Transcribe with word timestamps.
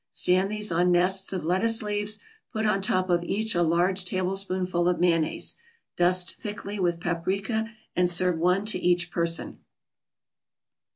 Stand 0.09 0.49
these 0.49 0.71
on 0.71 0.91
nests 0.91 1.31
of 1.31 1.43
lettuce 1.45 1.83
leaves, 1.83 2.17
put 2.51 2.65
on 2.65 2.81
top 2.81 3.07
of 3.11 3.23
each 3.23 3.53
a 3.53 3.61
large 3.61 4.03
tablespoonful 4.03 4.89
of 4.89 4.99
mayonnaise. 4.99 5.57
Dust 5.95 6.37
thickly 6.37 6.79
with 6.79 6.99
paprika 6.99 7.71
and 7.95 8.09
serve 8.09 8.39
one 8.39 8.65
to 8.65 8.79
each 8.79 9.11
person. 9.11 9.59